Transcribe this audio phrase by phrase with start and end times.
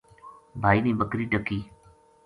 [0.61, 1.59] بھائی نے بکری ڈکی